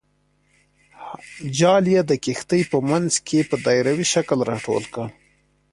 [1.57, 5.07] جال یې د کښتۍ په منځ کې په دایروي شکل راټول کړ.